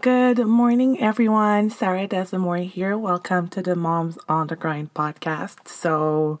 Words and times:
Good 0.00 0.38
morning, 0.38 0.98
everyone. 0.98 1.68
Sarah 1.68 2.08
Desamore 2.08 2.66
here. 2.66 2.96
Welcome 2.96 3.48
to 3.48 3.60
the 3.60 3.76
Moms 3.76 4.16
on 4.30 4.46
the 4.46 4.56
Grind 4.56 4.94
podcast. 4.94 5.68
So, 5.68 6.40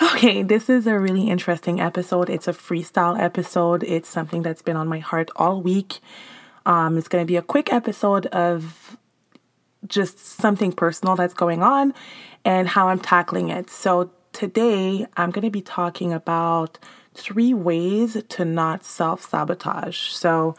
okay, 0.00 0.44
this 0.44 0.70
is 0.70 0.86
a 0.86 0.96
really 0.96 1.28
interesting 1.28 1.80
episode. 1.80 2.30
It's 2.30 2.46
a 2.46 2.52
freestyle 2.52 3.18
episode. 3.18 3.82
It's 3.82 4.08
something 4.08 4.42
that's 4.42 4.62
been 4.62 4.76
on 4.76 4.86
my 4.86 5.00
heart 5.00 5.28
all 5.34 5.60
week. 5.60 5.98
Um, 6.66 6.96
it's 6.96 7.08
going 7.08 7.22
to 7.22 7.26
be 7.26 7.34
a 7.34 7.42
quick 7.42 7.72
episode 7.72 8.26
of 8.26 8.96
just 9.88 10.20
something 10.20 10.70
personal 10.70 11.16
that's 11.16 11.34
going 11.34 11.64
on 11.64 11.94
and 12.44 12.68
how 12.68 12.90
I'm 12.90 13.00
tackling 13.00 13.48
it. 13.48 13.70
So, 13.70 14.12
today 14.32 15.04
I'm 15.16 15.32
going 15.32 15.46
to 15.46 15.50
be 15.50 15.62
talking 15.62 16.12
about 16.12 16.78
three 17.12 17.54
ways 17.54 18.22
to 18.28 18.44
not 18.44 18.84
self 18.84 19.28
sabotage. 19.28 20.10
So, 20.10 20.54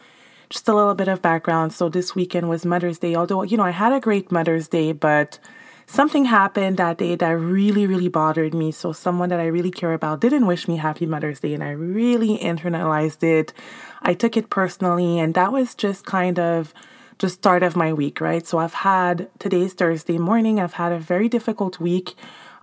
just 0.50 0.68
a 0.68 0.74
little 0.74 0.94
bit 0.94 1.08
of 1.08 1.22
background. 1.22 1.72
So 1.72 1.88
this 1.88 2.14
weekend 2.14 2.48
was 2.48 2.66
Mother's 2.66 2.98
Day. 2.98 3.14
Although, 3.14 3.44
you 3.44 3.56
know, 3.56 3.62
I 3.64 3.70
had 3.70 3.92
a 3.92 4.00
great 4.00 4.30
Mother's 4.30 4.68
Day, 4.68 4.92
but 4.92 5.38
something 5.86 6.24
happened 6.24 6.76
that 6.76 6.98
day 6.98 7.14
that 7.14 7.30
really, 7.30 7.86
really 7.86 8.08
bothered 8.08 8.52
me. 8.52 8.72
So 8.72 8.92
someone 8.92 9.28
that 9.30 9.40
I 9.40 9.46
really 9.46 9.70
care 9.70 9.92
about 9.92 10.20
didn't 10.20 10.46
wish 10.46 10.68
me 10.68 10.76
happy 10.76 11.06
Mother's 11.06 11.40
Day 11.40 11.54
and 11.54 11.62
I 11.62 11.70
really 11.70 12.36
internalized 12.38 13.22
it. 13.22 13.52
I 14.02 14.14
took 14.14 14.36
it 14.36 14.50
personally 14.50 15.18
and 15.18 15.34
that 15.34 15.52
was 15.52 15.74
just 15.74 16.04
kind 16.04 16.38
of 16.38 16.74
the 17.18 17.28
start 17.28 17.62
of 17.62 17.76
my 17.76 17.92
week, 17.92 18.20
right? 18.20 18.46
So 18.46 18.58
I've 18.58 18.74
had 18.74 19.28
today's 19.38 19.74
Thursday 19.74 20.18
morning. 20.18 20.58
I've 20.58 20.74
had 20.74 20.90
a 20.90 20.98
very 20.98 21.28
difficult 21.28 21.78
week, 21.78 22.14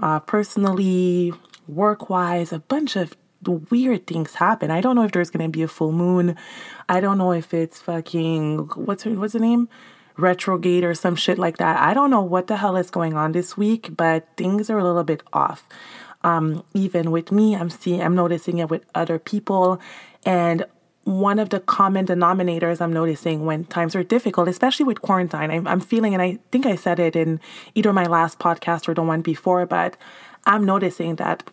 uh, 0.02 0.20
personally, 0.20 1.34
work 1.68 2.10
wise, 2.10 2.52
a 2.52 2.60
bunch 2.60 2.96
of 2.96 3.16
weird 3.52 4.08
things 4.08 4.36
happen. 4.36 4.72
I 4.72 4.82
don't 4.82 4.96
know 4.96 5.04
if 5.04 5.12
there's 5.12 5.30
gonna 5.30 5.50
be 5.50 5.64
a 5.64 5.68
full 5.68 5.92
moon. 5.92 6.36
I 6.90 7.00
don't 7.00 7.18
know 7.18 7.32
if 7.32 7.54
it's 7.54 7.80
fucking 7.80 8.70
what's 8.76 9.04
her 9.04 9.12
what's 9.12 9.34
the 9.34 9.40
name? 9.40 9.70
Retrograde 10.18 10.84
or 10.84 10.96
some 10.96 11.16
shit 11.16 11.38
like 11.38 11.58
that. 11.58 11.80
I 11.80 11.94
don't 11.94 12.10
know 12.10 12.22
what 12.22 12.48
the 12.48 12.58
hell 12.58 12.76
is 12.76 12.90
going 12.90 13.14
on 13.14 13.34
this 13.34 13.56
week, 13.56 13.96
but 13.96 14.28
things 14.36 14.70
are 14.70 14.80
a 14.80 14.84
little 14.84 15.04
bit 15.04 15.22
off. 15.32 15.68
Um, 16.24 16.64
even 16.74 17.12
with 17.12 17.32
me, 17.32 17.56
I'm 17.56 17.70
seeing 17.70 18.02
I'm 18.02 18.16
noticing 18.16 18.58
it 18.58 18.70
with 18.70 18.84
other 18.96 19.20
people. 19.20 19.80
And 20.26 20.66
one 21.08 21.40
of 21.40 21.52
the 21.52 21.62
common 21.62 22.06
denominators 22.06 22.82
I'm 22.82 22.92
noticing 22.92 23.46
when 23.46 23.64
times 23.64 23.96
are 23.96 24.04
difficult, 24.04 24.50
especially 24.50 24.86
with 24.86 25.02
quarantine, 25.02 25.52
I'm, 25.52 25.66
I'm 25.66 25.80
feeling, 25.80 26.14
and 26.14 26.22
I 26.22 26.38
think 26.52 26.66
I 26.66 26.76
said 26.76 27.00
it 27.00 27.16
in 27.16 27.40
either 27.76 27.94
my 27.94 28.04
last 28.04 28.40
podcast 28.40 28.90
or 28.90 28.94
the 28.94 29.02
one 29.02 29.22
before, 29.22 29.66
but 29.66 29.96
I'm 30.46 30.66
noticing 30.66 31.16
that 31.16 31.50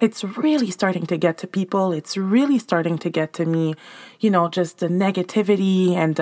it's 0.00 0.22
really 0.24 0.70
starting 0.70 1.06
to 1.06 1.16
get 1.16 1.38
to 1.38 1.46
people. 1.46 1.92
It's 1.92 2.16
really 2.16 2.58
starting 2.58 2.98
to 2.98 3.10
get 3.10 3.32
to 3.34 3.44
me, 3.46 3.74
you 4.20 4.30
know, 4.30 4.48
just 4.48 4.78
the 4.78 4.88
negativity 4.88 5.94
and, 5.94 6.18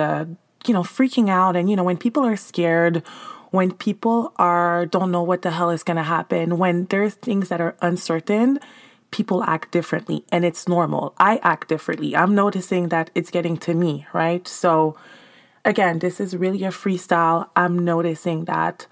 you 0.65 0.73
know, 0.73 0.83
freaking 0.83 1.29
out. 1.29 1.55
And, 1.55 1.69
you 1.69 1.75
know, 1.75 1.83
when 1.83 1.97
people 1.97 2.25
are 2.25 2.35
scared, 2.35 3.03
when 3.51 3.71
people 3.71 4.33
are, 4.37 4.85
don't 4.85 5.11
know 5.11 5.23
what 5.23 5.41
the 5.41 5.51
hell 5.51 5.69
is 5.69 5.83
going 5.83 5.97
to 5.97 6.03
happen, 6.03 6.57
when 6.57 6.85
there's 6.85 7.13
things 7.15 7.49
that 7.49 7.61
are 7.61 7.75
uncertain, 7.81 8.59
people 9.11 9.43
act 9.43 9.71
differently 9.71 10.25
and 10.31 10.43
it's 10.43 10.67
normal. 10.67 11.13
I 11.17 11.37
act 11.37 11.69
differently. 11.69 12.15
I'm 12.15 12.35
noticing 12.35 12.89
that 12.89 13.09
it's 13.15 13.31
getting 13.31 13.57
to 13.57 13.73
me, 13.73 14.05
right? 14.11 14.45
So, 14.47 14.97
again, 15.63 15.99
this 15.99 16.19
is 16.19 16.35
really 16.35 16.63
a 16.63 16.69
freestyle. 16.69 17.49
I'm 17.55 17.79
noticing 17.79 18.45
that 18.45 18.87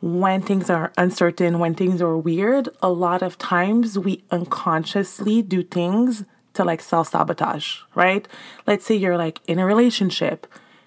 when 0.00 0.42
things 0.42 0.68
are 0.68 0.92
uncertain, 0.96 1.58
when 1.58 1.74
things 1.74 2.02
are 2.02 2.16
weird, 2.16 2.68
a 2.82 2.90
lot 2.90 3.22
of 3.22 3.38
times 3.38 3.98
we 3.98 4.22
unconsciously 4.30 5.42
do 5.42 5.62
things 5.62 6.24
to 6.54 6.64
like 6.64 6.80
self 6.80 7.08
sabotage, 7.08 7.78
right? 7.94 8.26
Let's 8.66 8.84
say 8.84 8.94
you're 8.94 9.16
like 9.16 9.40
in 9.46 9.58
a 9.58 9.66
relationship, 9.66 10.46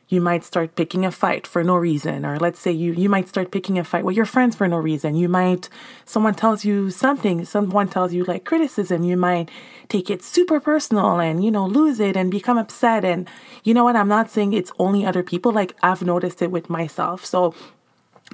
you 0.10 0.20
might 0.20 0.44
start 0.44 0.76
picking 0.76 1.06
a 1.06 1.12
fight 1.12 1.46
for 1.46 1.64
no 1.64 1.76
reason, 1.76 2.26
or 2.26 2.38
let's 2.38 2.60
say 2.60 2.72
you 2.72 2.94
you 2.94 3.10
might 3.10 3.28
start 3.28 3.52
picking 3.52 3.78
a 3.78 3.84
fight 3.84 4.04
with 4.04 4.16
your 4.16 4.26
friends 4.26 4.56
for 4.56 4.68
no 4.68 4.78
reason. 4.78 5.16
You 5.16 5.30
might 5.30 5.70
someone 6.06 6.34
tells 6.34 6.66
you 6.66 6.90
something, 6.90 7.46
someone 7.46 7.88
tells 7.88 8.14
you 8.14 8.23
like 8.26 8.44
criticism, 8.44 9.04
you 9.04 9.17
might 9.17 9.50
take 9.88 10.10
it 10.10 10.23
super 10.23 10.60
personal 10.60 11.20
and 11.20 11.44
you 11.44 11.52
know 11.52 11.66
lose 11.66 12.00
it 12.00 12.17
and 12.17 12.32
become 12.32 12.58
upset. 12.58 13.06
And 13.06 13.28
you 13.64 13.73
know 13.73 13.83
what? 13.83 13.95
I'm 13.95 14.08
not 14.08 14.32
saying 14.32 14.54
it's 14.54 14.72
only 14.80 15.06
other 15.06 15.23
people. 15.23 15.52
Like 15.52 15.76
I've 15.83 16.02
noticed 16.02 16.42
it 16.42 16.52
with 16.52 16.70
myself. 16.70 17.23
So 17.23 17.54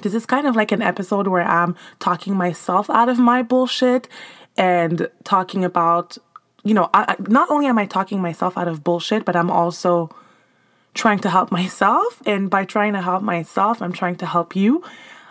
this 0.01 0.13
is 0.13 0.25
kind 0.25 0.47
of 0.47 0.55
like 0.55 0.71
an 0.71 0.81
episode 0.81 1.27
where 1.27 1.43
I'm 1.43 1.75
talking 1.99 2.35
myself 2.35 2.89
out 2.89 3.09
of 3.09 3.17
my 3.17 3.41
bullshit 3.41 4.07
and 4.57 5.09
talking 5.23 5.63
about, 5.63 6.17
you 6.63 6.73
know, 6.73 6.89
I, 6.93 7.15
not 7.27 7.49
only 7.49 7.67
am 7.67 7.77
I 7.77 7.85
talking 7.85 8.21
myself 8.21 8.57
out 8.57 8.67
of 8.67 8.83
bullshit, 8.83 9.25
but 9.25 9.35
I'm 9.35 9.51
also 9.51 10.09
trying 10.93 11.19
to 11.19 11.29
help 11.29 11.51
myself. 11.61 12.21
And 12.25 12.49
by 12.49 12.65
trying 12.65 12.93
to 12.93 13.01
help 13.01 13.23
myself, 13.23 13.81
I'm 13.81 13.93
trying 13.93 14.15
to 14.17 14.25
help 14.25 14.55
you. 14.55 14.83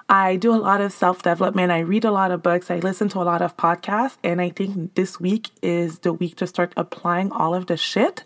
I 0.09 0.37
do 0.37 0.55
a 0.55 0.57
lot 0.57 0.83
of 0.83 0.93
self 0.93 1.23
development. 1.23 1.73
I 1.73 1.79
read 1.81 2.05
a 2.05 2.11
lot 2.11 2.31
of 2.31 2.43
books. 2.43 2.71
I 2.71 2.79
listen 2.79 3.09
to 3.11 3.21
a 3.21 3.25
lot 3.25 3.41
of 3.41 3.57
podcasts. 3.57 4.19
And 4.23 4.41
I 4.41 4.51
think 4.51 4.95
this 4.95 5.19
week 5.19 5.51
is 5.63 6.01
the 6.01 6.13
week 6.13 6.37
to 6.37 6.47
start 6.47 6.75
applying 6.77 7.33
all 7.33 7.55
of 7.55 7.67
the 7.67 7.79
shit 7.79 8.23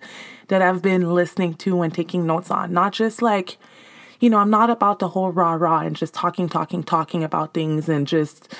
that 0.48 0.60
I've 0.60 0.82
been 0.82 1.14
listening 1.14 1.54
to 1.54 1.82
and 1.82 1.94
taking 1.94 2.26
notes 2.26 2.50
on. 2.50 2.72
Not 2.72 2.92
just 2.92 3.22
like, 3.22 3.58
you 4.20 4.30
know, 4.30 4.38
I'm 4.38 4.50
not 4.50 4.70
about 4.70 4.98
the 4.98 5.08
whole 5.08 5.30
rah 5.30 5.54
rah 5.54 5.80
and 5.80 5.96
just 5.96 6.14
talking, 6.14 6.48
talking, 6.48 6.82
talking 6.82 7.22
about 7.22 7.54
things 7.54 7.88
and 7.88 8.06
just, 8.06 8.54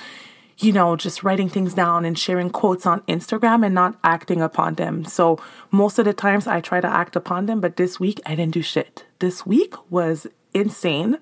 you 0.59 0.73
know, 0.73 0.97
just 0.97 1.23
writing 1.23 1.49
things 1.49 1.75
down 1.75 2.05
and 2.05 2.19
sharing 2.19 2.51
quotes 2.51 2.87
on 2.87 3.01
Instagram 3.03 3.65
and 3.65 3.75
not 3.75 3.97
acting 4.05 4.41
upon 4.41 4.75
them. 4.75 5.05
So 5.05 5.41
most 5.71 5.99
of 5.99 6.05
the 6.05 6.13
times 6.13 6.47
I 6.47 6.61
try 6.61 6.81
to 6.81 6.89
act 6.89 7.17
upon 7.17 7.47
them, 7.47 7.61
but 7.61 7.77
this 7.77 7.99
week 7.99 8.21
I 8.27 8.35
didn't 8.35 8.55
do 8.55 8.63
shit. 8.63 9.05
This 9.19 9.45
week 9.45 9.75
was 9.91 10.27
insane. 10.55 11.19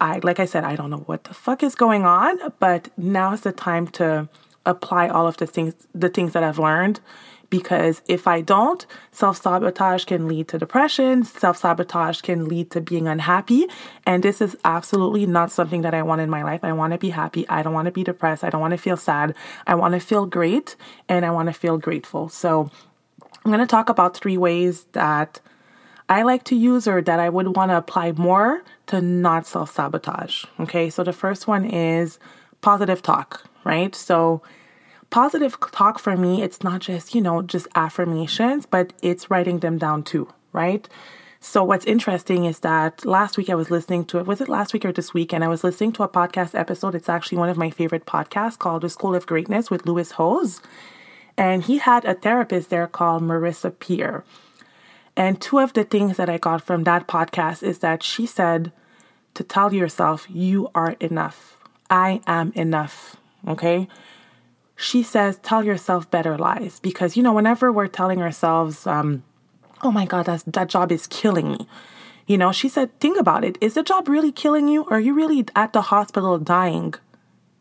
I, 0.00 0.20
like 0.22 0.38
I 0.38 0.44
said, 0.44 0.64
I 0.64 0.76
don't 0.76 0.90
know 0.90 0.98
what 1.06 1.24
the 1.24 1.34
fuck 1.34 1.62
is 1.62 1.74
going 1.74 2.04
on, 2.04 2.38
but 2.60 2.88
now 2.96 3.32
is 3.32 3.40
the 3.40 3.52
time 3.52 3.88
to 3.88 4.28
apply 4.64 5.08
all 5.08 5.26
of 5.26 5.38
the 5.38 5.46
things, 5.46 5.74
the 5.94 6.08
things 6.08 6.32
that 6.34 6.44
I've 6.44 6.58
learned 6.58 7.00
because 7.50 8.02
if 8.06 8.26
I 8.26 8.40
don't, 8.40 8.84
self 9.10 9.42
sabotage 9.42 10.04
can 10.04 10.28
lead 10.28 10.48
to 10.48 10.58
depression, 10.58 11.24
self 11.24 11.58
sabotage 11.58 12.20
can 12.20 12.46
lead 12.46 12.70
to 12.72 12.80
being 12.80 13.08
unhappy. 13.08 13.66
And 14.04 14.22
this 14.22 14.40
is 14.40 14.56
absolutely 14.64 15.26
not 15.26 15.50
something 15.50 15.82
that 15.82 15.94
I 15.94 16.02
want 16.02 16.20
in 16.20 16.30
my 16.30 16.42
life. 16.42 16.60
I 16.62 16.72
want 16.72 16.92
to 16.92 16.98
be 16.98 17.10
happy. 17.10 17.48
I 17.48 17.62
don't 17.62 17.72
want 17.72 17.86
to 17.86 17.92
be 17.92 18.04
depressed. 18.04 18.44
I 18.44 18.50
don't 18.50 18.60
want 18.60 18.72
to 18.72 18.78
feel 18.78 18.96
sad. 18.96 19.34
I 19.66 19.74
want 19.74 19.94
to 19.94 20.00
feel 20.00 20.26
great 20.26 20.76
and 21.08 21.24
I 21.24 21.30
want 21.30 21.48
to 21.48 21.52
feel 21.52 21.78
grateful. 21.78 22.28
So 22.28 22.70
I'm 23.44 23.50
going 23.50 23.60
to 23.60 23.66
talk 23.66 23.88
about 23.88 24.16
three 24.16 24.36
ways 24.36 24.84
that 24.92 25.40
I 26.08 26.22
like 26.22 26.44
to 26.44 26.56
use 26.56 26.88
or 26.88 27.02
that 27.02 27.20
I 27.20 27.28
would 27.28 27.56
want 27.56 27.70
to 27.70 27.76
apply 27.76 28.12
more 28.12 28.62
to 28.86 29.00
not 29.00 29.46
self 29.46 29.74
sabotage. 29.74 30.44
Okay, 30.60 30.90
so 30.90 31.04
the 31.04 31.12
first 31.12 31.46
one 31.46 31.64
is 31.64 32.18
positive 32.60 33.02
talk, 33.02 33.44
right? 33.64 33.94
So 33.94 34.42
positive 35.10 35.58
talk 35.72 35.98
for 35.98 36.16
me, 36.16 36.42
it's 36.42 36.62
not 36.62 36.80
just, 36.80 37.14
you 37.14 37.20
know, 37.20 37.42
just 37.42 37.68
affirmations, 37.74 38.66
but 38.66 38.92
it's 39.02 39.30
writing 39.30 39.60
them 39.60 39.78
down 39.78 40.02
too, 40.02 40.28
right? 40.52 40.88
So 41.40 41.62
what's 41.62 41.84
interesting 41.84 42.44
is 42.44 42.60
that 42.60 43.04
last 43.04 43.38
week 43.38 43.48
I 43.48 43.54
was 43.54 43.70
listening 43.70 44.04
to 44.06 44.18
it. 44.18 44.26
Was 44.26 44.40
it 44.40 44.48
last 44.48 44.72
week 44.72 44.84
or 44.84 44.92
this 44.92 45.14
week? 45.14 45.32
And 45.32 45.44
I 45.44 45.48
was 45.48 45.62
listening 45.62 45.92
to 45.92 46.02
a 46.02 46.08
podcast 46.08 46.58
episode. 46.58 46.94
It's 46.94 47.08
actually 47.08 47.38
one 47.38 47.48
of 47.48 47.56
my 47.56 47.70
favorite 47.70 48.06
podcasts 48.06 48.58
called 48.58 48.82
The 48.82 48.90
School 48.90 49.14
of 49.14 49.26
Greatness 49.26 49.70
with 49.70 49.86
Lewis 49.86 50.12
Howes. 50.12 50.60
And 51.36 51.62
he 51.62 51.78
had 51.78 52.04
a 52.04 52.14
therapist 52.14 52.70
there 52.70 52.88
called 52.88 53.22
Marissa 53.22 53.78
Peer. 53.78 54.24
And 55.16 55.40
two 55.40 55.60
of 55.60 55.72
the 55.72 55.84
things 55.84 56.16
that 56.16 56.28
I 56.28 56.38
got 56.38 56.62
from 56.62 56.84
that 56.84 57.06
podcast 57.06 57.62
is 57.62 57.78
that 57.78 58.02
she 58.02 58.26
said 58.26 58.72
to 59.34 59.44
tell 59.44 59.72
yourself, 59.72 60.26
you 60.28 60.68
are 60.74 60.96
enough. 60.98 61.56
I 61.88 62.20
am 62.26 62.52
enough. 62.56 63.16
Okay 63.46 63.88
she 64.78 65.02
says, 65.02 65.38
tell 65.42 65.64
yourself 65.64 66.08
better 66.08 66.38
lies. 66.38 66.78
Because, 66.78 67.16
you 67.16 67.22
know, 67.22 67.32
whenever 67.32 67.72
we're 67.72 67.88
telling 67.88 68.22
ourselves, 68.22 68.86
um, 68.86 69.24
oh 69.82 69.90
my 69.90 70.06
God, 70.06 70.26
that's, 70.26 70.44
that 70.44 70.68
job 70.68 70.92
is 70.92 71.08
killing 71.08 71.50
me. 71.50 71.68
You 72.28 72.38
know, 72.38 72.52
she 72.52 72.68
said, 72.68 72.98
think 73.00 73.18
about 73.18 73.42
it. 73.42 73.58
Is 73.60 73.74
the 73.74 73.82
job 73.82 74.08
really 74.08 74.30
killing 74.30 74.68
you? 74.68 74.84
Or 74.84 74.94
are 74.94 75.00
you 75.00 75.14
really 75.14 75.44
at 75.56 75.72
the 75.72 75.82
hospital 75.82 76.38
dying 76.38 76.94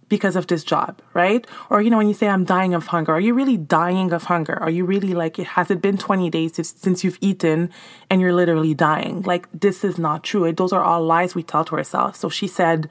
because 0.10 0.36
of 0.36 0.46
this 0.46 0.64
job, 0.64 1.02
right? 1.16 1.46
Or, 1.72 1.82
you 1.82 1.90
know, 1.90 1.98
when 1.98 2.08
you 2.08 2.14
say, 2.14 2.28
I'm 2.28 2.46
dying 2.46 2.76
of 2.76 2.86
hunger, 2.86 3.14
are 3.14 3.20
you 3.20 3.34
really 3.34 3.58
dying 3.58 4.14
of 4.14 4.26
hunger? 4.26 4.54
Are 4.62 4.70
you 4.70 4.86
really 4.86 5.16
like, 5.16 5.38
has 5.38 5.72
it 5.72 5.82
been 5.82 5.98
20 5.98 6.30
days 6.30 6.54
since 6.78 7.04
you've 7.04 7.18
eaten 7.20 7.72
and 8.12 8.22
you're 8.22 8.34
literally 8.34 8.76
dying? 8.76 9.24
Like, 9.24 9.48
this 9.52 9.84
is 9.84 9.98
not 9.98 10.24
true. 10.24 10.52
Those 10.54 10.72
are 10.72 10.84
all 10.84 11.04
lies 11.04 11.34
we 11.34 11.44
tell 11.44 11.66
to 11.66 11.76
ourselves. 11.76 12.20
So 12.20 12.30
she 12.30 12.48
said, 12.48 12.90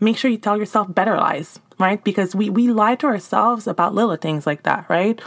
make 0.00 0.16
sure 0.16 0.30
you 0.30 0.38
tell 0.38 0.56
yourself 0.56 0.92
better 0.92 1.16
lies, 1.16 1.60
right? 1.78 2.02
Because 2.02 2.34
we, 2.34 2.50
we 2.50 2.68
lie 2.68 2.94
to 2.96 3.06
ourselves 3.06 3.66
about 3.66 3.94
little 3.94 4.16
things 4.16 4.46
like 4.46 4.62
that, 4.64 4.86
right? 4.88 5.20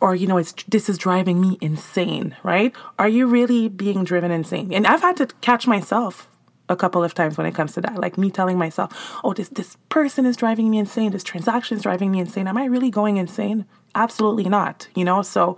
Or, 0.00 0.14
you 0.14 0.26
know, 0.26 0.36
it's 0.36 0.52
this 0.68 0.88
is 0.88 0.98
driving 0.98 1.40
me 1.40 1.58
insane, 1.60 2.36
right? 2.42 2.74
Are 2.98 3.08
you 3.08 3.26
really 3.26 3.68
being 3.68 4.04
driven 4.04 4.30
insane? 4.30 4.72
And 4.72 4.86
I've 4.86 5.00
had 5.00 5.16
to 5.18 5.26
catch 5.40 5.66
myself 5.66 6.28
a 6.68 6.76
couple 6.76 7.04
of 7.04 7.14
times 7.14 7.36
when 7.36 7.46
it 7.46 7.54
comes 7.54 7.72
to 7.74 7.80
that. 7.82 8.00
Like 8.00 8.18
me 8.18 8.30
telling 8.30 8.58
myself, 8.58 9.20
oh, 9.22 9.32
this 9.32 9.48
this 9.48 9.76
person 9.88 10.26
is 10.26 10.36
driving 10.36 10.70
me 10.70 10.78
insane, 10.78 11.12
this 11.12 11.22
transaction 11.24 11.76
is 11.76 11.82
driving 11.82 12.10
me 12.10 12.18
insane. 12.18 12.48
Am 12.48 12.56
I 12.56 12.64
really 12.64 12.90
going 12.90 13.16
insane? 13.16 13.64
Absolutely 13.94 14.48
not. 14.48 14.88
You 14.96 15.04
know, 15.04 15.22
so 15.22 15.56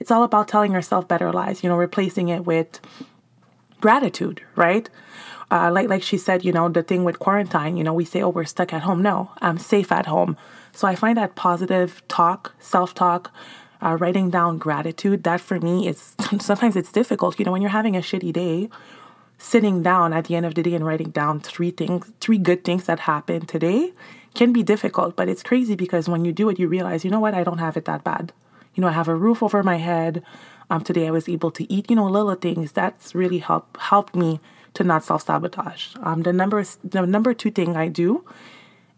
it's 0.00 0.10
all 0.10 0.24
about 0.24 0.48
telling 0.48 0.72
yourself 0.72 1.06
better 1.06 1.32
lies, 1.32 1.62
you 1.62 1.68
know, 1.68 1.76
replacing 1.76 2.28
it 2.28 2.44
with 2.44 2.80
gratitude, 3.80 4.42
right? 4.56 4.88
Uh, 5.50 5.70
like 5.70 5.88
like 5.88 6.02
she 6.02 6.18
said, 6.18 6.44
you 6.44 6.52
know, 6.52 6.68
the 6.68 6.82
thing 6.82 7.04
with 7.04 7.18
quarantine, 7.18 7.76
you 7.76 7.84
know, 7.84 7.94
we 7.94 8.04
say, 8.04 8.20
oh, 8.22 8.30
we're 8.30 8.44
stuck 8.44 8.72
at 8.72 8.82
home. 8.82 9.00
No, 9.02 9.30
I'm 9.40 9.58
safe 9.58 9.92
at 9.92 10.06
home. 10.06 10.36
So 10.72 10.88
I 10.88 10.94
find 10.94 11.16
that 11.16 11.36
positive 11.36 12.02
talk, 12.08 12.54
self 12.58 12.94
talk, 12.94 13.32
uh, 13.80 13.96
writing 14.00 14.30
down 14.30 14.58
gratitude, 14.58 15.22
that 15.24 15.40
for 15.40 15.60
me 15.60 15.88
is 15.88 16.14
sometimes 16.40 16.76
it's 16.76 16.92
difficult. 16.92 17.38
You 17.38 17.44
know, 17.44 17.52
when 17.52 17.62
you're 17.62 17.70
having 17.70 17.96
a 17.96 18.00
shitty 18.00 18.32
day, 18.32 18.68
sitting 19.38 19.82
down 19.82 20.12
at 20.12 20.26
the 20.26 20.34
end 20.34 20.46
of 20.46 20.54
the 20.54 20.62
day 20.62 20.74
and 20.74 20.84
writing 20.84 21.10
down 21.10 21.40
three 21.40 21.70
things, 21.70 22.10
three 22.20 22.38
good 22.38 22.64
things 22.64 22.84
that 22.86 23.00
happened 23.00 23.48
today 23.48 23.92
can 24.34 24.52
be 24.52 24.62
difficult. 24.62 25.16
But 25.16 25.28
it's 25.28 25.42
crazy 25.42 25.74
because 25.74 26.08
when 26.08 26.24
you 26.24 26.32
do 26.32 26.48
it, 26.48 26.58
you 26.58 26.68
realize, 26.68 27.04
you 27.04 27.10
know 27.10 27.20
what, 27.20 27.34
I 27.34 27.44
don't 27.44 27.58
have 27.58 27.76
it 27.76 27.84
that 27.84 28.04
bad. 28.04 28.32
You 28.74 28.80
know, 28.80 28.88
I 28.88 28.92
have 28.92 29.08
a 29.08 29.14
roof 29.14 29.42
over 29.42 29.62
my 29.62 29.76
head. 29.76 30.22
Um, 30.68 30.82
today 30.82 31.06
I 31.06 31.10
was 31.10 31.28
able 31.28 31.50
to 31.52 31.72
eat, 31.72 31.88
you 31.88 31.96
know, 31.96 32.06
little 32.06 32.34
things. 32.34 32.72
That's 32.72 33.14
really 33.14 33.38
helped 33.38 33.80
helped 33.80 34.14
me 34.14 34.40
to 34.76 34.84
not 34.84 35.04
self 35.04 35.24
sabotage. 35.24 35.94
Um, 36.02 36.22
the 36.22 36.32
number 36.32 36.64
the 36.84 37.06
number 37.06 37.34
two 37.34 37.50
thing 37.50 37.76
I 37.76 37.88
do, 37.88 38.24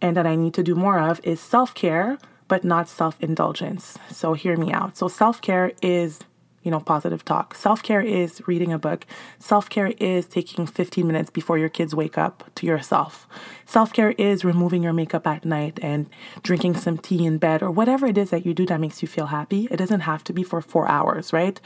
and 0.00 0.16
that 0.16 0.26
I 0.26 0.36
need 0.36 0.54
to 0.54 0.62
do 0.62 0.75
more 0.75 0.98
of, 0.98 1.20
is 1.25 1.40
self 1.40 1.75
care, 1.75 2.19
but 2.46 2.64
not 2.64 2.88
self 2.88 3.16
indulgence. 3.20 3.98
So 4.10 4.34
hear 4.34 4.56
me 4.56 4.72
out. 4.72 4.96
So 4.96 5.08
self 5.08 5.40
care 5.40 5.72
is 5.82 6.20
you 6.62 6.72
know, 6.72 6.80
positive 6.80 7.25
talk. 7.25 7.54
Self 7.54 7.82
care 7.82 8.02
is 8.02 8.42
reading 8.46 8.72
a 8.72 8.78
book. 8.78 9.06
Self 9.38 9.70
care 9.70 9.92
is 9.98 10.26
taking 10.26 10.66
15 10.66 11.06
minutes 11.06 11.30
before 11.30 11.56
your 11.56 11.69
kids 11.69 11.94
wake 11.94 12.19
up 12.19 12.44
to 12.56 12.66
yourself. 12.66 13.26
Self 13.64 13.92
care 13.92 14.10
is 14.19 14.44
removing 14.44 14.82
your 14.82 14.92
makeup 14.92 15.26
at 15.26 15.44
night 15.44 15.78
and 15.81 16.10
drinking 16.42 16.74
some 16.74 16.98
tea 16.98 17.24
in 17.24 17.38
bed 17.38 17.62
or 17.62 17.70
whatever 17.70 18.06
it 18.06 18.19
is 18.19 18.31
that 18.31 18.44
you 18.44 18.52
do 18.52 18.66
that 18.66 18.81
makes 18.81 19.00
you 19.00 19.08
feel 19.08 19.26
happy. 19.26 19.69
It 19.70 19.76
doesn't 19.76 20.00
have 20.00 20.24
to 20.24 20.32
be 20.32 20.42
for 20.42 20.60
four 20.60 20.88
hours, 20.88 21.32
right? 21.32 21.60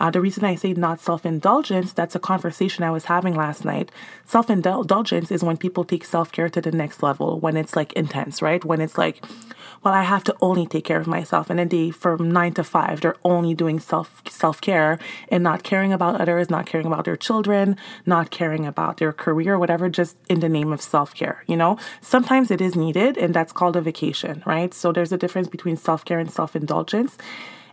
Uh, 0.00 0.10
the 0.10 0.20
reason 0.20 0.44
I 0.44 0.54
say 0.54 0.72
not 0.72 0.98
self 0.98 1.26
indulgence, 1.26 1.92
that's 1.92 2.14
a 2.16 2.18
conversation 2.18 2.82
I 2.82 2.90
was 2.90 3.04
having 3.04 3.34
last 3.34 3.64
night. 3.64 3.90
Self 4.24 4.48
indulgence 4.48 5.30
is 5.30 5.44
when 5.44 5.58
people 5.58 5.84
take 5.84 6.04
self 6.04 6.32
care 6.32 6.48
to 6.48 6.60
the 6.60 6.72
next 6.72 7.02
level, 7.02 7.38
when 7.38 7.56
it's 7.56 7.76
like 7.76 7.92
intense, 7.92 8.40
right? 8.40 8.64
When 8.64 8.80
it's 8.80 8.96
like, 8.96 9.22
well, 9.84 9.94
I 9.94 10.02
have 10.02 10.24
to 10.24 10.36
only 10.40 10.66
take 10.66 10.84
care 10.84 11.00
of 11.00 11.06
myself. 11.06 11.50
And 11.50 11.60
a 11.60 11.66
day 11.66 11.90
from 11.90 12.30
nine 12.30 12.54
to 12.54 12.64
five, 12.64 13.00
they're 13.00 13.16
only 13.24 13.54
doing 13.54 13.78
self 13.78 14.22
self 14.28 14.60
care 14.60 14.98
and 15.28 15.44
not 15.44 15.62
caring 15.62 15.92
about 15.92 16.20
others, 16.20 16.48
not 16.48 16.66
caring 16.66 16.86
about 16.86 17.04
their 17.04 17.16
children, 17.16 17.76
not 18.06 18.30
caring 18.30 18.66
about 18.66 18.96
their 18.96 19.12
career, 19.12 19.58
whatever, 19.58 19.90
just 19.90 20.16
in 20.28 20.40
the 20.40 20.48
name 20.48 20.72
of 20.72 20.80
self 20.80 21.14
care. 21.14 21.44
You 21.46 21.56
know, 21.56 21.78
sometimes 22.00 22.50
it 22.50 22.60
is 22.60 22.74
needed, 22.74 23.18
and 23.18 23.34
that's 23.34 23.52
called 23.52 23.76
a 23.76 23.82
vacation, 23.82 24.42
right? 24.46 24.72
So 24.72 24.92
there's 24.92 25.12
a 25.12 25.18
difference 25.18 25.48
between 25.48 25.76
self 25.76 26.04
care 26.06 26.18
and 26.18 26.30
self 26.30 26.56
indulgence. 26.56 27.18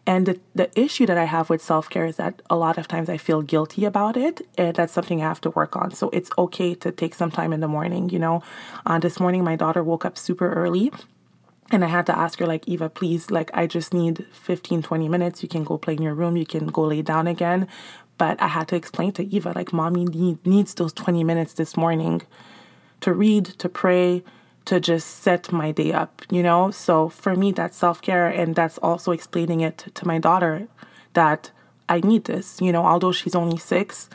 And 0.07 0.25
the, 0.25 0.39
the 0.55 0.79
issue 0.79 1.05
that 1.05 1.17
I 1.17 1.25
have 1.25 1.49
with 1.49 1.61
self 1.61 1.89
care 1.89 2.05
is 2.05 2.15
that 2.15 2.41
a 2.49 2.55
lot 2.55 2.77
of 2.77 2.87
times 2.87 3.09
I 3.09 3.17
feel 3.17 3.41
guilty 3.41 3.83
about 3.83 4.15
it. 4.15 4.41
And 4.57 4.73
that's 4.73 4.93
something 4.93 5.21
I 5.21 5.25
have 5.25 5.41
to 5.41 5.49
work 5.49 5.75
on. 5.75 5.91
So 5.91 6.09
it's 6.11 6.31
okay 6.37 6.73
to 6.75 6.91
take 6.93 7.13
some 7.13 7.29
time 7.29 7.51
in 7.51 7.59
the 7.59 7.67
morning. 7.67 8.09
You 8.09 8.19
know, 8.19 8.41
uh, 8.85 8.99
this 8.99 9.19
morning 9.19 9.43
my 9.43 9.57
daughter 9.57 9.83
woke 9.83 10.05
up 10.05 10.17
super 10.17 10.51
early. 10.53 10.91
And 11.69 11.83
I 11.83 11.87
had 11.87 12.05
to 12.05 12.17
ask 12.17 12.39
her, 12.39 12.47
like, 12.47 12.65
Eva, 12.65 12.89
please, 12.89 13.29
like, 13.29 13.51
I 13.53 13.67
just 13.67 13.93
need 13.93 14.25
15, 14.31 14.81
20 14.83 15.09
minutes. 15.09 15.43
You 15.43 15.49
can 15.49 15.65
go 15.65 15.77
play 15.77 15.95
in 15.95 16.01
your 16.01 16.13
room. 16.13 16.37
You 16.37 16.45
can 16.45 16.67
go 16.67 16.83
lay 16.83 17.01
down 17.01 17.27
again. 17.27 17.67
But 18.17 18.41
I 18.41 18.47
had 18.47 18.69
to 18.69 18.77
explain 18.77 19.11
to 19.13 19.25
Eva, 19.25 19.51
like, 19.53 19.73
mommy 19.73 20.05
need, 20.05 20.47
needs 20.47 20.73
those 20.73 20.93
20 20.93 21.25
minutes 21.25 21.51
this 21.51 21.75
morning 21.75 22.21
to 23.01 23.13
read, 23.13 23.45
to 23.59 23.67
pray, 23.67 24.23
to 24.67 24.79
just 24.79 25.23
set 25.23 25.51
my 25.51 25.71
day 25.71 25.93
up, 25.93 26.21
you 26.29 26.43
know? 26.43 26.71
So 26.71 27.09
for 27.09 27.35
me, 27.35 27.51
that's 27.51 27.77
self 27.77 28.01
care. 28.01 28.27
And 28.27 28.55
that's 28.55 28.77
also 28.79 29.11
explaining 29.11 29.61
it 29.61 29.85
to 29.95 30.05
my 30.05 30.19
daughter 30.19 30.67
that 31.13 31.51
I 31.89 32.01
need 32.01 32.25
this, 32.25 32.61
you 32.61 32.71
know, 32.71 32.85
although 32.85 33.13
she's 33.13 33.35
only 33.35 33.57
six. 33.57 34.09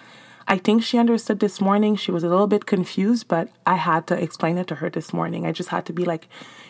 I 0.47 0.59
think 0.59 0.83
she 0.83 0.99
understood 0.99 1.41
this 1.41 1.61
morning. 1.61 1.97
She 1.97 2.11
was 2.11 2.23
a 2.23 2.29
little 2.29 2.47
bit 2.47 2.67
confused, 2.67 3.29
but 3.29 3.49
I 3.65 3.77
had 3.77 4.07
to 4.09 4.23
explain 4.23 4.59
it 4.59 4.67
to 4.69 4.77
her 4.77 4.91
this 4.91 5.13
morning. 5.13 5.47
I 5.47 5.53
just 5.53 5.71
had 5.71 5.87
to 5.87 5.93
be 5.93 6.05
like, 6.05 6.29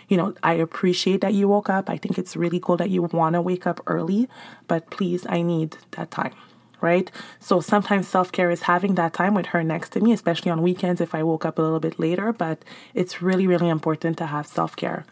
you 0.09 0.17
know, 0.17 0.35
I 0.43 0.55
appreciate 0.55 1.23
that 1.23 1.35
you 1.35 1.49
woke 1.49 1.71
up. 1.71 1.91
I 1.91 1.97
think 1.97 2.19
it's 2.19 2.37
really 2.37 2.61
cool 2.61 2.77
that 2.77 2.91
you 2.91 3.03
want 3.03 3.35
to 3.35 3.41
wake 3.41 3.67
up 3.67 3.81
early, 3.87 4.29
but 4.69 4.91
please, 4.91 5.27
I 5.29 5.43
need 5.43 5.77
that 5.93 6.11
time 6.11 6.35
right? 6.83 7.11
So 7.41 7.61
sometimes 7.61 8.09
self 8.09 8.33
care 8.33 8.51
is 8.51 8.63
having 8.63 8.97
that 8.97 9.15
time 9.15 9.35
with 9.35 9.47
her 9.47 9.63
next 9.63 9.91
to 9.91 10.01
me, 10.01 10.13
especially 10.13 10.51
on 10.51 10.63
weekends 10.63 11.01
if 11.01 11.15
I 11.15 11.23
woke 11.23 11.45
up 11.45 11.59
a 11.59 11.63
little 11.63 11.81
bit 11.81 11.99
later. 11.99 12.33
But 12.33 12.65
it's 12.95 13.23
really, 13.23 13.47
really 13.47 13.69
important 13.69 14.19
to 14.19 14.27
have 14.27 14.47
self 14.47 14.77
care. 14.77 15.07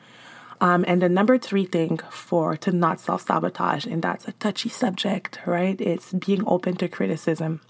Um, 0.60 0.84
and 0.86 1.00
the 1.00 1.08
number 1.08 1.38
three 1.38 1.64
thing 1.64 1.98
for 2.10 2.56
to 2.58 2.72
not 2.72 3.00
self 3.00 3.22
sabotage, 3.26 3.86
and 3.86 4.02
that's 4.02 4.28
a 4.28 4.32
touchy 4.32 4.68
subject, 4.68 5.38
right? 5.46 5.80
It's 5.80 6.12
being 6.12 6.44
open 6.46 6.76
to 6.76 6.88
criticism. 6.88 7.60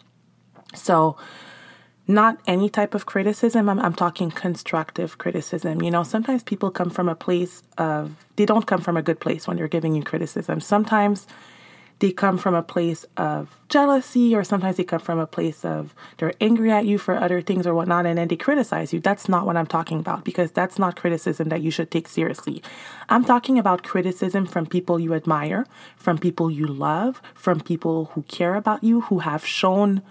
So, 0.75 1.17
not 2.08 2.38
any 2.47 2.69
type 2.69 2.94
of 2.94 3.06
criticism. 3.06 3.69
I'm, 3.69 3.79
I'm 3.79 3.94
talking 3.94 4.31
constructive 4.32 5.19
criticism. 5.19 5.81
You 5.82 5.93
know, 5.93 6.02
sometimes 6.02 6.43
people 6.43 6.70
come 6.70 6.91
from 6.91 7.08
a 7.08 7.14
place 7.14 7.62
of, 7.79 8.26
they 8.35 8.47
don't 8.47 8.67
come 8.67 8.81
from 8.81 8.97
a 8.97 9.02
good 9.02 9.20
place 9.20 9.47
when 9.47 9.56
they're 9.56 9.69
giving 9.69 9.94
you 9.94 10.02
criticism. 10.02 10.61
Sometimes 10.61 11.29
they 12.00 12.11
come 12.11 12.38
from 12.38 12.55
a 12.55 12.62
place 12.62 13.06
of 13.17 13.61
jealousy, 13.69 14.35
or 14.35 14.43
sometimes 14.43 14.76
they 14.76 14.85
come 14.85 15.00
from 15.00 15.19
a 15.19 15.26
place 15.26 15.64
of 15.64 15.94
they're 16.17 16.32
angry 16.41 16.70
at 16.70 16.87
you 16.87 16.99
for 16.99 17.14
other 17.14 17.41
things 17.41 17.67
or 17.67 17.75
whatnot, 17.75 18.06
and 18.06 18.19
then 18.19 18.29
they 18.29 18.37
criticize 18.37 18.93
you. 18.93 19.00
That's 19.00 19.29
not 19.29 19.47
what 19.47 19.56
I'm 19.56 19.67
talking 19.67 20.00
about 20.00 20.25
because 20.25 20.50
that's 20.50 20.79
not 20.79 20.97
criticism 20.97 21.50
that 21.50 21.62
you 21.62 21.70
should 21.70 21.91
take 21.91 22.08
seriously. 22.08 22.62
I'm 23.08 23.25
talking 23.25 23.58
about 23.58 23.82
criticism 23.82 24.47
from 24.47 24.67
people 24.67 24.99
you 24.99 25.14
admire, 25.14 25.67
from 25.97 26.19
people 26.19 26.50
you 26.50 26.67
love, 26.67 27.23
from 27.35 27.61
people 27.61 28.06
who 28.14 28.23
care 28.23 28.55
about 28.55 28.82
you, 28.82 29.02
who 29.02 29.20
have 29.20 29.44
shown 29.47 30.02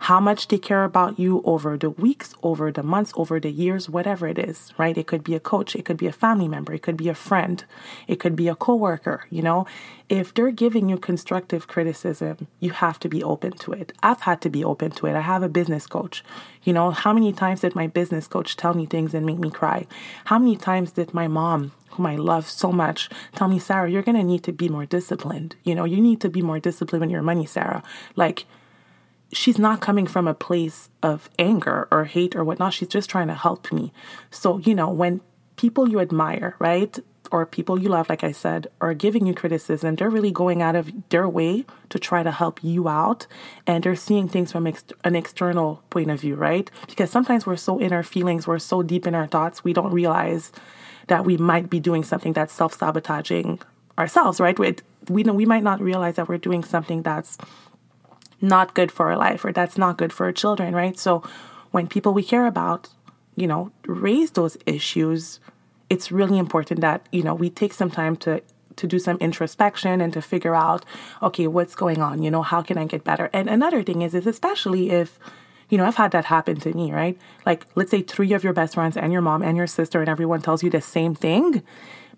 how 0.00 0.18
much 0.18 0.48
they 0.48 0.56
care 0.56 0.84
about 0.84 1.18
you 1.18 1.42
over 1.44 1.76
the 1.76 1.90
weeks, 1.90 2.34
over 2.42 2.72
the 2.72 2.82
months, 2.82 3.12
over 3.16 3.38
the 3.38 3.50
years, 3.50 3.88
whatever 3.88 4.26
it 4.26 4.38
is, 4.38 4.72
right? 4.78 4.96
It 4.96 5.06
could 5.06 5.22
be 5.22 5.34
a 5.34 5.40
coach, 5.40 5.76
it 5.76 5.84
could 5.84 5.98
be 5.98 6.06
a 6.06 6.12
family 6.12 6.48
member, 6.48 6.72
it 6.72 6.82
could 6.82 6.96
be 6.96 7.10
a 7.10 7.14
friend, 7.14 7.62
it 8.08 8.16
could 8.16 8.34
be 8.34 8.48
a 8.48 8.54
coworker, 8.54 9.26
you 9.28 9.42
know? 9.42 9.66
If 10.08 10.32
they're 10.32 10.50
giving 10.52 10.88
you 10.88 10.96
constructive 10.96 11.68
criticism, 11.68 12.48
you 12.60 12.70
have 12.70 12.98
to 13.00 13.10
be 13.10 13.22
open 13.22 13.52
to 13.58 13.72
it. 13.72 13.92
I've 14.02 14.22
had 14.22 14.40
to 14.40 14.48
be 14.48 14.64
open 14.64 14.90
to 14.92 15.06
it. 15.06 15.14
I 15.14 15.20
have 15.20 15.42
a 15.42 15.50
business 15.50 15.86
coach. 15.86 16.24
You 16.64 16.72
know, 16.72 16.90
how 16.92 17.12
many 17.12 17.32
times 17.34 17.60
did 17.60 17.74
my 17.74 17.86
business 17.86 18.26
coach 18.26 18.56
tell 18.56 18.72
me 18.72 18.86
things 18.86 19.12
and 19.12 19.26
make 19.26 19.38
me 19.38 19.50
cry? 19.50 19.86
How 20.24 20.38
many 20.38 20.56
times 20.56 20.92
did 20.92 21.12
my 21.12 21.28
mom 21.28 21.72
whom 21.90 22.06
I 22.06 22.16
love 22.16 22.48
so 22.48 22.72
much, 22.72 23.10
tell 23.34 23.48
me, 23.48 23.58
Sarah, 23.58 23.90
you're 23.90 24.02
going 24.02 24.16
to 24.16 24.22
need 24.22 24.44
to 24.44 24.52
be 24.52 24.68
more 24.68 24.86
disciplined. 24.86 25.56
You 25.64 25.74
know, 25.74 25.84
you 25.84 26.00
need 26.00 26.20
to 26.20 26.28
be 26.28 26.40
more 26.40 26.60
disciplined 26.60 27.00
with 27.00 27.10
your 27.10 27.22
money, 27.22 27.46
Sarah. 27.46 27.82
Like, 28.14 28.46
she's 29.32 29.58
not 29.58 29.80
coming 29.80 30.06
from 30.06 30.26
a 30.26 30.34
place 30.34 30.88
of 31.02 31.30
anger 31.38 31.88
or 31.90 32.04
hate 32.04 32.34
or 32.34 32.44
whatnot. 32.44 32.74
She's 32.74 32.88
just 32.88 33.10
trying 33.10 33.28
to 33.28 33.34
help 33.34 33.72
me. 33.72 33.92
So, 34.30 34.58
you 34.58 34.74
know, 34.74 34.90
when 34.90 35.20
people 35.56 35.88
you 35.88 36.00
admire, 36.00 36.56
right, 36.58 36.98
or 37.30 37.46
people 37.46 37.78
you 37.78 37.88
love, 37.88 38.08
like 38.08 38.24
I 38.24 38.32
said, 38.32 38.66
are 38.80 38.94
giving 38.94 39.26
you 39.26 39.34
criticism, 39.34 39.94
they're 39.94 40.10
really 40.10 40.32
going 40.32 40.62
out 40.62 40.74
of 40.74 40.90
their 41.10 41.28
way 41.28 41.64
to 41.90 41.98
try 41.98 42.22
to 42.22 42.30
help 42.30 42.62
you 42.64 42.88
out. 42.88 43.26
And 43.66 43.84
they're 43.84 43.94
seeing 43.94 44.28
things 44.28 44.50
from 44.50 44.66
ex- 44.66 44.84
an 45.04 45.14
external 45.14 45.82
point 45.90 46.10
of 46.10 46.20
view, 46.20 46.34
right? 46.34 46.68
Because 46.88 47.10
sometimes 47.10 47.46
we're 47.46 47.56
so 47.56 47.78
in 47.78 47.92
our 47.92 48.02
feelings, 48.02 48.46
we're 48.46 48.58
so 48.58 48.82
deep 48.82 49.06
in 49.06 49.14
our 49.14 49.26
thoughts, 49.26 49.62
we 49.62 49.72
don't 49.72 49.92
realize 49.92 50.50
that 51.06 51.24
we 51.24 51.36
might 51.36 51.70
be 51.70 51.78
doing 51.80 52.02
something 52.04 52.32
that's 52.32 52.52
self 52.52 52.74
sabotaging 52.74 53.60
ourselves, 53.98 54.40
right? 54.40 54.58
We, 54.58 54.76
we, 55.08 55.22
we 55.22 55.46
might 55.46 55.62
not 55.62 55.80
realize 55.80 56.16
that 56.16 56.28
we're 56.28 56.38
doing 56.38 56.64
something 56.64 57.02
that's 57.02 57.38
not 58.40 58.74
good 58.74 58.90
for 58.90 59.10
our 59.10 59.16
life 59.16 59.44
or 59.44 59.52
that's 59.52 59.78
not 59.78 59.96
good 59.96 60.12
for 60.12 60.26
our 60.26 60.32
children, 60.32 60.74
right? 60.74 60.98
So 60.98 61.22
when 61.70 61.86
people 61.86 62.12
we 62.12 62.22
care 62.22 62.46
about, 62.46 62.88
you 63.36 63.46
know, 63.46 63.70
raise 63.86 64.32
those 64.32 64.56
issues, 64.66 65.40
it's 65.88 66.12
really 66.12 66.38
important 66.38 66.80
that, 66.80 67.06
you 67.12 67.22
know, 67.22 67.34
we 67.34 67.50
take 67.50 67.72
some 67.72 67.90
time 67.90 68.16
to 68.16 68.42
to 68.76 68.86
do 68.86 68.98
some 68.98 69.18
introspection 69.18 70.00
and 70.00 70.10
to 70.12 70.22
figure 70.22 70.54
out, 70.54 70.86
okay, 71.22 71.46
what's 71.46 71.74
going 71.74 72.00
on? 72.00 72.22
You 72.22 72.30
know, 72.30 72.40
how 72.40 72.62
can 72.62 72.78
I 72.78 72.86
get 72.86 73.04
better? 73.04 73.28
And 73.32 73.50
another 73.50 73.82
thing 73.82 74.00
is 74.02 74.14
is 74.14 74.26
especially 74.26 74.90
if 74.90 75.18
you 75.68 75.78
know, 75.78 75.84
I've 75.84 75.96
had 75.96 76.10
that 76.10 76.24
happen 76.24 76.58
to 76.60 76.72
me, 76.74 76.92
right? 76.92 77.16
Like, 77.46 77.64
let's 77.76 77.92
say 77.92 78.02
three 78.02 78.32
of 78.32 78.42
your 78.42 78.52
best 78.52 78.74
friends 78.74 78.96
and 78.96 79.12
your 79.12 79.22
mom 79.22 79.42
and 79.42 79.56
your 79.56 79.68
sister 79.68 80.00
and 80.00 80.08
everyone 80.08 80.42
tells 80.42 80.64
you 80.64 80.70
the 80.70 80.80
same 80.80 81.14
thing. 81.14 81.62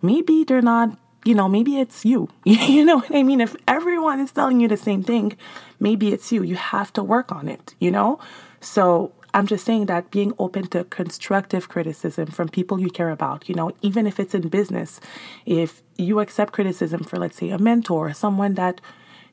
Maybe 0.01 0.43
they're 0.43 0.63
not 0.63 0.97
you 1.25 1.35
know, 1.35 1.49
maybe 1.49 1.79
it's 1.79 2.05
you. 2.05 2.29
you 2.45 2.85
know 2.85 2.99
what 2.99 3.15
I 3.15 3.23
mean? 3.23 3.41
If 3.41 3.57
everyone 3.69 4.21
is 4.21 4.33
telling 4.33 4.61
you 4.61 4.69
the 4.69 4.77
same 4.77 5.03
thing, 5.03 5.37
maybe 5.81 6.13
it's 6.13 6.33
you. 6.33 6.43
You 6.43 6.57
have 6.57 6.93
to 6.95 7.03
work 7.03 7.33
on 7.33 7.49
it, 7.49 7.75
you 7.79 7.91
know? 7.91 8.19
So 8.61 9.13
I'm 9.35 9.47
just 9.47 9.65
saying 9.65 9.87
that 9.87 10.11
being 10.11 10.35
open 10.39 10.67
to 10.69 10.85
constructive 10.85 11.69
criticism 11.69 12.27
from 12.27 12.49
people 12.49 12.81
you 12.81 12.91
care 12.91 13.11
about, 13.11 13.49
you 13.49 13.55
know, 13.55 13.73
even 13.81 14.07
if 14.07 14.21
it's 14.21 14.35
in 14.35 14.49
business, 14.49 15.01
if 15.47 15.83
you 15.97 16.21
accept 16.21 16.53
criticism 16.53 17.03
for, 17.05 17.17
let's 17.17 17.37
say, 17.37 17.51
a 17.51 17.59
mentor, 17.59 18.13
someone 18.13 18.55
that, 18.55 18.81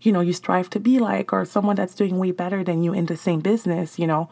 you 0.02 0.12
know, 0.12 0.22
you 0.22 0.32
strive 0.32 0.70
to 0.70 0.80
be 0.80 1.00
like, 1.00 1.34
or 1.34 1.44
someone 1.44 1.76
that's 1.76 1.96
doing 1.96 2.18
way 2.18 2.32
better 2.32 2.64
than 2.64 2.82
you 2.84 2.94
in 2.94 3.08
the 3.08 3.18
same 3.18 3.42
business, 3.42 4.00
you 4.00 4.08
know, 4.08 4.30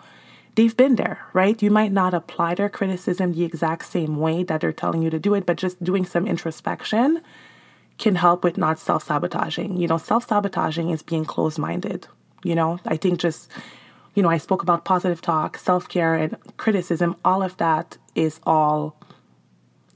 they've 0.58 0.76
been 0.76 0.96
there, 0.96 1.22
right? 1.34 1.62
You 1.64 1.72
might 1.72 1.94
not 1.94 2.14
apply 2.14 2.56
their 2.56 2.70
criticism 2.70 3.34
the 3.34 3.46
exact 3.46 3.86
same 3.86 4.18
way 4.18 4.44
that 4.44 4.62
they're 4.62 4.74
telling 4.74 5.04
you 5.04 5.12
to 5.12 5.20
do 5.20 5.36
it, 5.36 5.46
but 5.46 5.58
just 5.58 5.82
doing 5.84 6.06
some 6.06 6.28
introspection 6.28 7.22
can 7.98 8.16
help 8.16 8.44
with 8.44 8.58
not 8.58 8.80
self 8.80 9.06
sabotaging. 9.06 9.78
You 9.78 9.88
know, 9.88 9.98
self 9.98 10.28
sabotaging 10.28 10.90
is 10.90 11.04
being 11.04 11.26
closed 11.26 11.60
minded. 11.60 12.08
You 12.44 12.56
know, 12.56 12.80
I 12.86 12.98
think 12.98 13.20
just 13.22 13.50
you 14.18 14.24
know, 14.24 14.32
I 14.32 14.40
spoke 14.40 14.64
about 14.64 14.84
positive 14.84 15.22
talk, 15.22 15.60
self 15.60 15.88
care, 15.88 16.16
and 16.16 16.36
criticism. 16.58 17.16
All 17.24 17.44
of 17.44 17.56
that 17.58 17.98
is 18.16 18.40
all, 18.48 19.00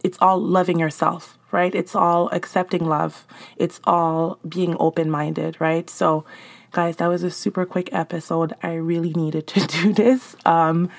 it's 0.03 0.19
all 0.21 0.39
loving 0.39 0.77
yourself, 0.77 1.39
right? 1.51 1.73
It's 1.73 1.95
all 1.95 2.29
accepting 2.29 2.85
love. 2.85 3.25
It's 3.57 3.81
all 3.83 4.37
being 4.47 4.77
open 4.79 5.09
minded, 5.09 5.57
right? 5.59 5.89
So, 5.89 6.23
guys, 6.71 6.97
that 6.97 7.07
was 7.07 7.23
a 7.23 7.31
super 7.31 7.65
quick 7.65 7.89
episode. 7.91 8.53
I 8.63 8.73
really 8.73 9.13
needed 9.13 9.47
to 9.47 9.67
do 9.67 9.93
this. 9.93 10.35
Um, 10.45 10.89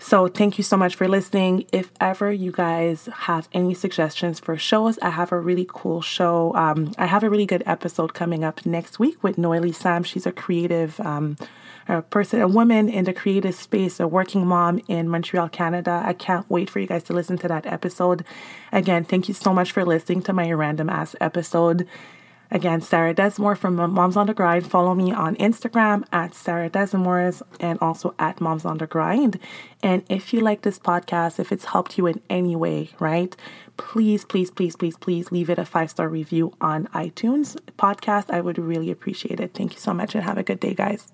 so, 0.00 0.28
thank 0.28 0.58
you 0.58 0.64
so 0.64 0.76
much 0.76 0.94
for 0.94 1.08
listening. 1.08 1.66
If 1.72 1.90
ever 2.00 2.32
you 2.32 2.52
guys 2.52 3.08
have 3.12 3.48
any 3.52 3.74
suggestions 3.74 4.38
for 4.38 4.56
shows, 4.56 4.96
I 5.00 5.10
have 5.10 5.32
a 5.32 5.40
really 5.40 5.66
cool 5.68 6.02
show. 6.02 6.54
Um, 6.54 6.92
I 6.98 7.06
have 7.06 7.24
a 7.24 7.30
really 7.30 7.46
good 7.46 7.64
episode 7.66 8.14
coming 8.14 8.44
up 8.44 8.64
next 8.64 9.00
week 9.00 9.22
with 9.24 9.38
Noelle 9.38 9.72
Sam. 9.72 10.04
She's 10.04 10.24
a 10.24 10.30
creative 10.30 11.00
um, 11.00 11.36
a 11.88 12.02
person, 12.02 12.40
a 12.40 12.48
woman 12.48 12.88
in 12.88 13.06
the 13.06 13.14
creative 13.14 13.54
space, 13.54 13.98
a 13.98 14.06
working 14.06 14.46
mom 14.46 14.80
in 14.88 15.08
Montreal, 15.08 15.48
Canada. 15.48 16.02
I 16.04 16.12
can't 16.12 16.48
wait 16.50 16.68
for 16.68 16.80
you 16.80 16.86
guys 16.86 17.02
to 17.04 17.14
listen 17.14 17.38
to 17.38 17.48
that 17.48 17.66
episode. 17.66 18.24
Again, 18.72 19.04
thank 19.04 19.26
you 19.26 19.34
so 19.34 19.54
much 19.54 19.72
for 19.72 19.84
listening 19.84 20.22
to 20.22 20.32
my 20.32 20.52
random 20.52 20.90
ass 20.90 21.16
episode. 21.20 21.88
Again, 22.50 22.80
Sarah 22.80 23.14
Desmore 23.14 23.56
from 23.56 23.76
Moms 23.76 24.16
on 24.16 24.26
the 24.26 24.34
Grind. 24.34 24.66
Follow 24.66 24.94
me 24.94 25.12
on 25.12 25.36
Instagram 25.36 26.04
at 26.12 26.34
Sarah 26.34 26.70
Desmores 26.70 27.42
and 27.60 27.78
also 27.80 28.14
at 28.18 28.40
Moms 28.40 28.64
on 28.64 28.78
the 28.78 28.86
Grind. 28.86 29.38
And 29.82 30.02
if 30.08 30.32
you 30.32 30.40
like 30.40 30.62
this 30.62 30.78
podcast, 30.78 31.38
if 31.38 31.52
it's 31.52 31.66
helped 31.66 31.98
you 31.98 32.06
in 32.06 32.22
any 32.30 32.56
way, 32.56 32.90
right? 32.98 33.36
Please, 33.76 34.24
please, 34.24 34.50
please, 34.50 34.76
please, 34.76 34.96
please 34.96 35.30
leave 35.30 35.50
it 35.50 35.58
a 35.58 35.64
five 35.64 35.90
star 35.90 36.08
review 36.08 36.54
on 36.60 36.86
iTunes 36.88 37.56
podcast. 37.78 38.30
I 38.30 38.40
would 38.40 38.58
really 38.58 38.90
appreciate 38.90 39.40
it. 39.40 39.52
Thank 39.54 39.74
you 39.74 39.80
so 39.80 39.92
much 39.92 40.14
and 40.14 40.24
have 40.24 40.38
a 40.38 40.42
good 40.42 40.60
day, 40.60 40.74
guys. 40.74 41.12